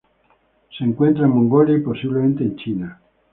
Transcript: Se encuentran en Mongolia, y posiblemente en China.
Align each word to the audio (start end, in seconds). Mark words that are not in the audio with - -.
Se 0.75 0.83
encuentran 0.83 1.25
en 1.29 1.35
Mongolia, 1.35 1.77
y 1.77 1.81
posiblemente 1.81 2.43
en 2.43 2.55
China. 2.55 2.99